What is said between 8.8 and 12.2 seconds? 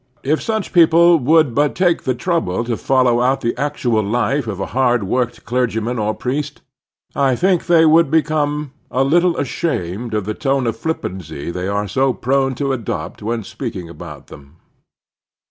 a little ashamed of the tone of flippancy they are so